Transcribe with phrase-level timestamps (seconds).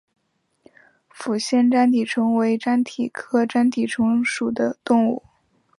[1.13, 5.21] 抚仙粘体虫为粘体科粘体虫属的动物。